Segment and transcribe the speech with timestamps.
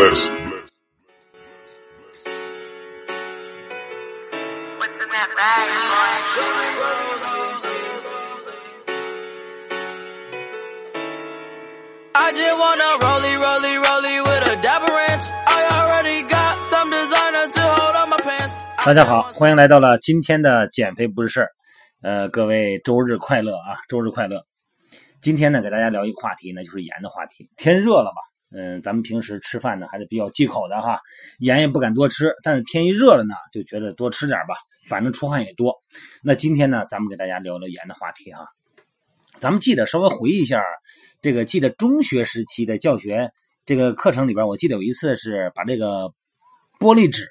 [0.00, 0.20] bless.
[4.80, 5.68] What's in that bag,
[12.14, 15.24] I just wanna rollie, rollie, rollie with a dapper ranch.
[15.46, 18.64] I already got some designer to hold on my pants.
[18.86, 21.50] 大家好，欢迎来到了今天的减肥不是事儿。
[22.02, 24.40] 呃，各位周日快乐啊，周日快乐。
[25.20, 27.50] 今天呢，给大家聊一个话题呢，就是盐的话题。
[27.58, 28.22] 天热了嘛，
[28.52, 31.00] 嗯、咱们平时吃饭呢还是比较忌口的哈，
[31.38, 32.34] 盐也不敢多吃。
[32.42, 34.54] 但是天一热了呢，就觉得多吃点吧，
[34.88, 35.74] 反正出汗也多。
[36.22, 38.44] 那今天呢，咱们给大家聊聊盐的话题哈。
[39.38, 40.60] 咱们记得稍微回忆一下，
[41.22, 43.30] 这个记得中学时期的教学
[43.64, 46.12] 这个课程里边，我记得有一次是把这个
[46.78, 47.28] 玻璃纸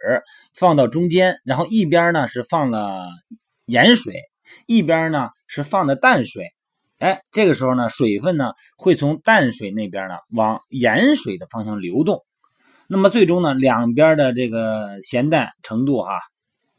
[0.54, 3.06] 放到中间，然后一边呢是放了
[3.66, 4.14] 盐水，
[4.68, 6.54] 一边呢是放的淡水。
[7.00, 12.26] 哎，这个时候呢，水分呢会从淡水那边呢往盐水的方向流动，
[12.88, 16.20] 那么最终呢，两边的这个咸淡程度哈，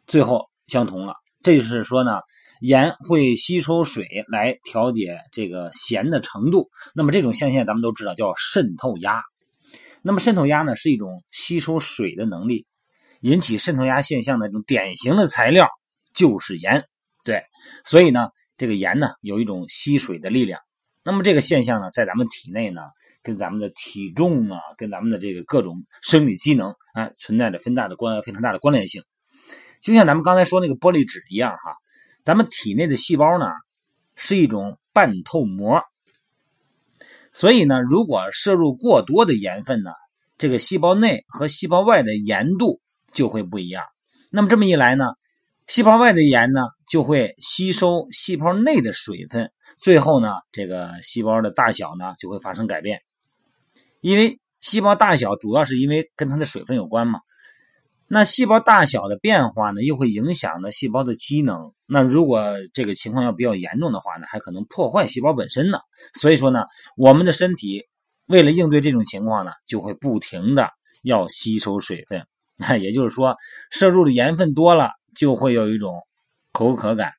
[0.06, 1.14] 最后相同了。
[1.42, 2.20] 这就是说呢，
[2.60, 6.68] 盐会吸收水来调节这个咸的程度。
[6.94, 9.22] 那么这种现象咱们都知道叫渗透压。
[10.02, 12.66] 那么渗透压呢是一种吸收水的能力，
[13.20, 15.66] 引起渗透压现象的这种典型的材料
[16.12, 16.84] 就是盐。
[17.24, 17.42] 对，
[17.84, 18.28] 所以呢，
[18.60, 20.60] 这个盐呢有一种吸水的力量。
[21.02, 22.82] 那么这个现象呢，在咱们体内呢，
[23.22, 29.02] 跟咱们的体重啊，跟咱们的这个各种生理机能啊，存在着非常大的关非常大的关联性。
[29.80, 31.74] 就像咱们刚才说那个玻璃纸一样哈，
[32.22, 33.46] 咱们体内的细胞呢
[34.14, 35.82] 是一种半透膜，
[37.32, 39.92] 所以呢，如果摄入过多的盐分呢，
[40.36, 42.82] 这个细胞内和细胞外的盐度
[43.14, 43.82] 就会不一样。
[44.28, 45.06] 那么这么一来呢，
[45.70, 53.02] 细胞外的盐呢就会吸收细胞内的水分，最后呢，这个细胞的大小呢就会发生改变。
[54.00, 57.20] 因为细胞大小主要是因为跟它的水分有关嘛。
[58.08, 61.72] 那细胞大小的变化呢，又会影响呢细胞的机能。
[61.86, 65.78] 那如果这个情况要比较严重的话呢，还可能破坏细胞本身呢。
[66.14, 66.64] 所以说呢，
[66.96, 67.86] 我们的身体
[68.26, 70.68] 为了应对这种情况呢，就会不停的
[71.04, 72.26] 要吸收水分。
[72.56, 73.36] 那 也就是说，
[73.70, 75.94] 摄入的盐分多了，就会有一种
[76.52, 77.12] 口渴感。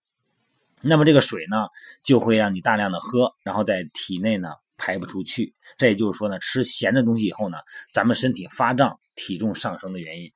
[0.81, 1.67] 那么这个水呢，
[2.03, 5.53] 就会让你大量的喝，然后在体内呢排不出去。
[5.77, 7.57] 这也就是说呢，吃咸的东西以后呢，
[7.89, 10.31] 咱们身体发胀、体重上升的原因。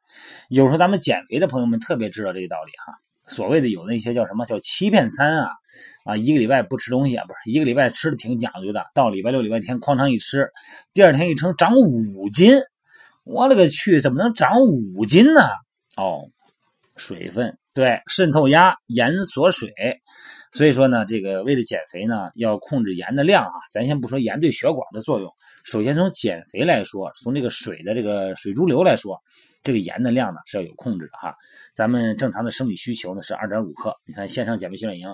[0.50, 2.94] 有时候咱们减肥的朋友们特别知道这个道理哈。
[3.28, 5.50] 所谓的有那些叫什么叫欺骗餐啊
[6.04, 10.52] 啊，一个礼拜不吃东西啊，不是一个礼拜吃的挺讲究的，到礼拜六、礼拜天哐当一吃，
[10.94, 12.54] 第二天一称长五斤，
[13.24, 15.42] 我勒个去，怎么能长五斤呢？
[15.98, 16.30] 哦，
[16.96, 19.74] 水分对渗透压，盐锁水。
[20.52, 23.52] 所以说呢，这个为了减肥呢，要控制盐的量啊。
[23.72, 25.30] 咱先不说盐对血管的作用，
[25.66, 29.22] 首先从减肥来说，从这个水的这个水潴留来说，
[29.64, 31.36] 这个盐的量呢是要有控制的哈。
[31.76, 33.94] 咱们正常的生理需求呢是二点五克。
[34.06, 35.14] 你看线上减肥训练营，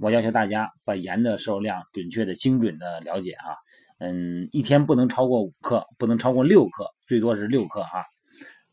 [0.00, 3.54] 我要求大家把盐的摄入量准确的、精准的了解哈。
[4.00, 8.02] 嗯，一天不能超过五克，不能超过六克，最多是六克哈。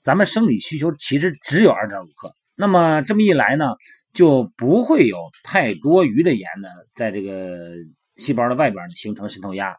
[0.01, 3.75] 咱们生理需求其实只有二点五克，那么这么一来呢？
[4.13, 7.71] 就不会有太多余的盐呢，在这个
[8.15, 9.75] 细胞的外边呢形成渗透压，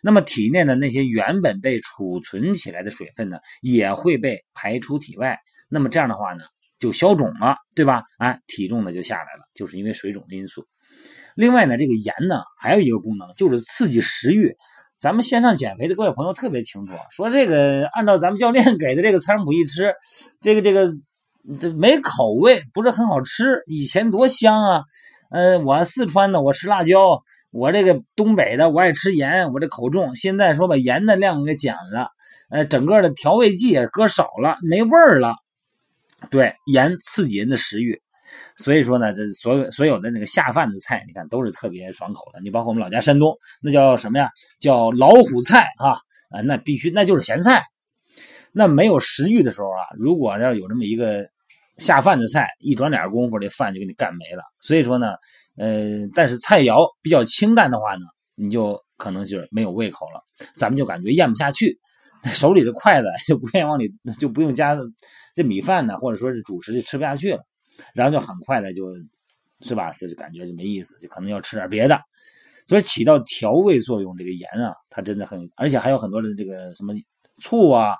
[0.00, 5.36] 那么体内的那些原本被储存起来的水分呢，也会被排出体外。
[5.68, 6.44] 那么这样的话呢，
[6.78, 8.04] 就消肿了，对吧？
[8.18, 10.64] 哎，体重呢就下来了，就是因为水肿的因素。
[11.34, 14.54] 另外呢，这个盐呢还有一个功能，就是刺激食欲。
[14.96, 19.92] 咱们线上减肥的各位朋友特别清楚，说这个按照咱们教练给的这个餐谱一吃，
[20.40, 20.92] 这个这个。
[21.60, 23.62] 这没口味，不是很好吃。
[23.66, 24.82] 以前多香啊！
[25.30, 30.14] 呃，我四川的，我吃辣椒；我这个东北的，我爱吃盐，我这口重。
[30.14, 32.10] 现在说把盐的量给减了，
[32.50, 35.36] 呃，整个的调味剂也搁少了，没味儿了。
[36.30, 38.02] 对，盐刺激人的食欲，
[38.56, 42.40] 所以说呢，这所有所有的那个下饭的菜，你看都是特别爽口的。
[42.42, 44.30] 你包括我们老家山东，那叫什么呀？
[44.60, 45.92] 叫老虎菜啊！
[46.30, 47.62] 啊，那必须那就是咸菜。
[48.52, 51.29] 那没有食欲的时候啊，如果要有这么一个
[51.80, 54.42] 下饭的菜，一转脸功夫，这饭就给你干没了。
[54.60, 55.14] 所以说呢，
[55.56, 58.02] 呃，但是菜肴比较清淡的话呢，
[58.34, 60.22] 你就可能就是没有胃口了，
[60.54, 61.76] 咱们就感觉咽不下去，
[62.32, 63.90] 手里的筷子就不愿意往里，
[64.20, 64.76] 就不用夹
[65.34, 67.40] 这米饭呢，或者说是主食就吃不下去了，
[67.94, 68.84] 然后就很快的就，
[69.62, 69.90] 是吧？
[69.94, 71.98] 就是感觉就没意思，就可能要吃点别的。
[72.66, 76.92] 所以起到调味作用，这个盐啊，它真的很，而且还有很多的这个什么
[77.42, 77.94] 醋啊。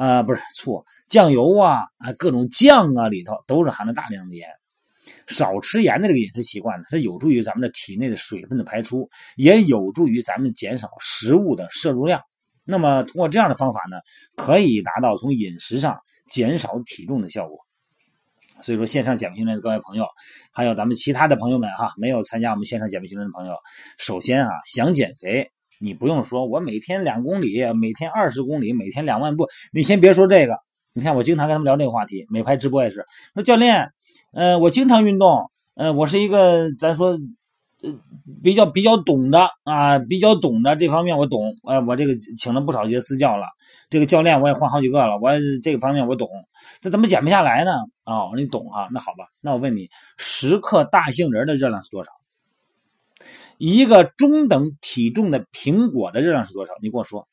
[0.00, 4.48] 啊，不是醋、酱油啊，啊，各种酱啊，里头都是含了大量的盐。
[5.26, 12.18] 少吃盐的这个饮食习惯呢，它有助于咱们的体内的水分的排出，也有助于咱们减少食物的摄入量。
[12.64, 13.98] 那么通过这样的方法呢，
[14.36, 15.98] 可以达到从饮食上
[16.30, 17.58] 减少体重的效果。
[18.62, 20.06] 所以说，线上减肥训练的各位朋友，
[20.50, 23.54] 还有咱们其他的朋友们哈，没有参加我们线上减肥训练的朋友，
[23.98, 25.50] 首先啊，想减肥，
[25.80, 30.56] 你不用说我每天两公里，每天二十公里，每天两万步，你先别说这个。
[30.92, 33.90] 你看，我经常跟他们聊这个话题，美拍直播也是说教练，
[34.34, 37.12] 呃，我经常运动，呃，我是一个咱说，
[37.82, 37.94] 呃，
[38.42, 43.46] 比较比较懂的啊，比较懂的这方面我懂，呃，我这个请了不少节私教了，
[43.88, 45.30] 这个教练我也换好几个了，我
[45.62, 46.28] 这个方面我懂，
[46.80, 47.72] 这怎么减不下来呢？
[48.02, 49.88] 啊，你懂啊，那好吧，那我问你，
[50.18, 52.10] 十克大杏仁的热量是多少？
[53.60, 56.72] 一个中等体重的苹果的热量是多少？
[56.80, 57.28] 你跟我说，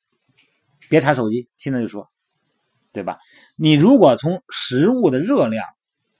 [0.89, 2.07] 别查手机，现在就说。
[2.93, 3.19] 对吧？
[3.55, 5.63] 你如果从食物的热量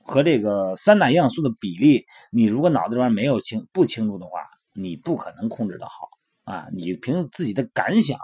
[0.03, 4.41] 和这个三大营养素的比例，你如果脑子里边没有清不清楚的话，
[4.73, 6.07] 你不可能控制的好
[6.43, 6.67] 啊！
[6.71, 8.19] 你凭自己的感想、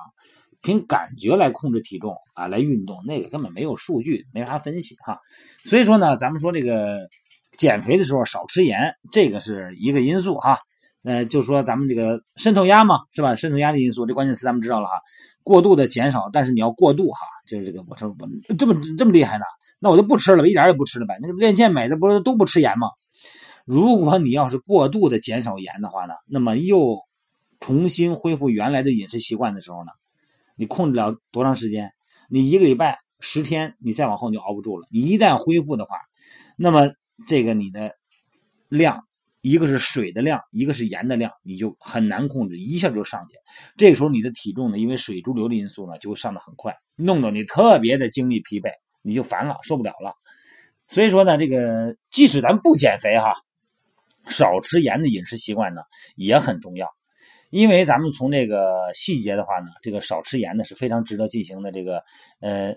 [0.61, 5.19] 凭感觉来控制体重啊，来运动，那个根本没有数据，没法分析哈。
[5.63, 7.09] 所以说呢，咱们说这个
[7.57, 10.59] 减肥的时候少吃盐，这个是一个因素哈。
[11.03, 13.35] 呃，就说咱们这个渗透压嘛，是吧？
[13.35, 14.93] 渗透压的因素，这关键词咱们知道了哈。
[15.43, 19.43] 过度的减少，但是你要过度哈，就是这个我说我这么这么厉害呢，
[19.79, 21.17] 那我就不吃了呗，一点也不吃了呗。
[21.21, 22.87] 那个练健美的不是都不吃盐吗？
[23.65, 26.97] 如果你要是过度的减少盐的话呢，那么又
[27.59, 29.91] 重新恢复原来的饮食习惯的时候呢，
[30.55, 31.91] 你控制了多长时间？
[32.29, 34.87] 你一个礼拜十天，你再往后你就熬不住了。
[34.89, 35.97] 你一旦恢复的话，
[36.55, 36.89] 那么
[37.27, 37.91] 这个你的
[38.69, 39.03] 量。
[39.43, 43.35] 一个是水的量，一个是盐的量，你就很难控制，一下就上去。
[43.75, 50.13] 这个时候你的体重呢，因为水潴留的因素呢，就会上的很快，弄得你特别的精力疲惫，你就烦了，受不了了。
[50.87, 53.33] 所以说呢，这个即使咱不减肥哈，
[54.29, 55.81] 少吃盐的饮食习惯呢
[56.15, 56.87] 也很重要。
[57.49, 62.01] 因为咱们从这个细节的话呢，这个少吃盐呢是非常值得进行的这个
[62.39, 62.73] 呃，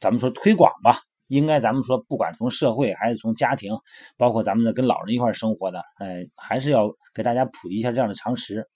[0.00, 0.96] 咱们说推广吧。
[1.28, 3.72] 应该咱们说，不管从社会还是从家庭，
[4.16, 8.66] 包括咱们的跟老人一块生活的，呃，还是要给大家普及一下这样的常识。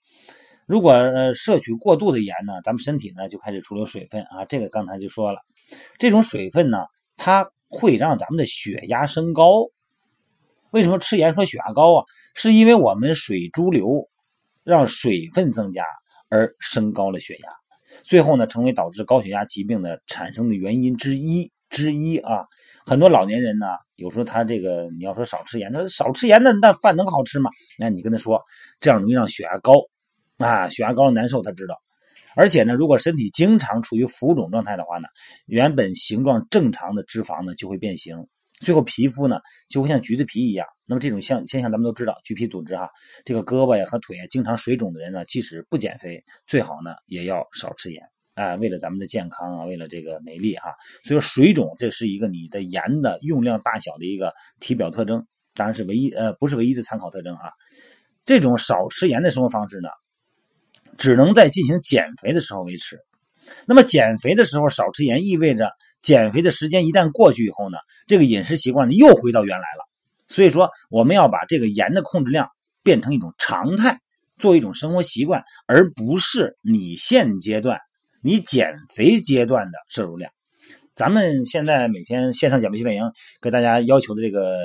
[0.67, 4.45] 如果呃摄取过度的盐呢，咱们身体呢就开始储留水分啊。
[4.45, 5.39] 这个刚才就说了，
[5.97, 6.85] 这种水分呢，
[7.17, 9.65] 它会让咱们的血压升高。
[10.71, 12.05] 为什么吃盐说血压高啊？
[12.35, 14.09] 是因为我们水潴留
[14.63, 15.83] 让水分增加
[16.29, 17.49] 而升高了血压，
[18.03, 21.51] 最后呢成为导致高血压疾病的产生的原因之一。
[21.71, 22.45] 之一啊，
[22.85, 23.65] 很多老年人呢，
[23.95, 27.49] 有时候他这个你要说少吃盐，他少吃盐，那那饭能好吃吗？
[27.79, 28.39] 那你跟他说，
[28.79, 29.73] 这样容易让血压高
[30.37, 31.75] 啊，血压高难受，他知道。
[32.35, 35.07] 而且呢，如果身体经常处于浮肿状态的话呢，
[35.47, 38.27] 原本形状正常的脂肪呢就会变形，
[38.59, 39.39] 最后皮肤呢
[39.69, 40.67] 就会像橘子皮一样。
[40.85, 42.89] 那么这种现现象咱们都知道，橘皮组织哈，
[43.25, 48.01] 这个胳膊呀和腿啊经常水肿的人呢，即使不减肥，最好呢也要少吃盐。
[48.33, 50.73] 啊，为了咱们的健康啊，为了这个美丽哈，
[51.03, 57.51] 所以说水肿这是一个你的盐的用量大小的一个体表特征，当然是唯一呃不是唯一的参考特征啊。
[58.25, 59.89] 这种少吃盐的生活方式呢，
[60.97, 62.99] 只能在进行减肥的时候维持。
[63.65, 67.77] 那么减肥的时候少吃盐，意味着减肥的时间一旦过去以后呢，
[68.07, 69.89] 这个饮食习惯呢又回到原来了。
[70.27, 72.47] 所以说我们要把这个盐的控制量
[72.81, 73.99] 变成一种常态，
[74.37, 77.77] 做一种生活习惯，而不是你现阶段。
[78.23, 80.31] 你减肥阶段的摄入量，
[80.93, 84.57] 咱们现在每天线上减肥训练营给大家要求的这个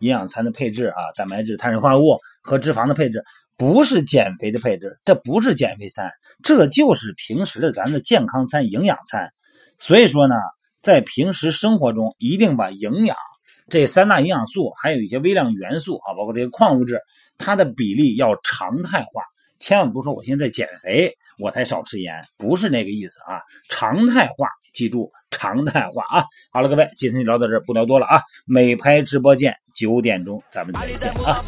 [0.00, 3.22] 营养餐的配置啊，蛋白质、碳水化合物和脂肪的配置，
[3.58, 6.10] 不是减肥的配置，这不是减肥餐，
[6.42, 9.30] 这就是平时的咱们的健康餐、营养餐。
[9.76, 10.36] 所以说呢，
[10.80, 13.14] 在平时生活中，一定把营养
[13.68, 16.98] 这三大营养素，还有一些微量元素啊，包括这些矿物质，
[17.36, 19.22] 它的比例要常态化。
[19.62, 23.38] 千万不是说我现在减肥我才少吃盐，不是那个意思啊！
[23.68, 26.24] 常态化，记住常态化啊！
[26.50, 28.20] 好了，各位，今天就聊到这儿，不聊多了啊！
[28.44, 31.40] 美拍直播间九点钟咱们再见啊！